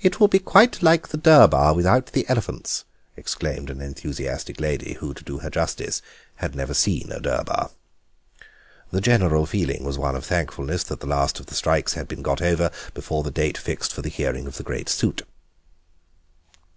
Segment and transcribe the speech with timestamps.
[0.00, 2.84] "It will be quite like the Durbar without the elephants,"
[3.16, 6.02] exclaimed an enthusiastic lady who, to do her justice,
[6.34, 7.70] had never seen a Durbar.
[8.90, 12.22] The general feeling was one of thankfulness that the last of the strikes had been
[12.22, 15.22] got over before the date fixed for the hearing of the great suit.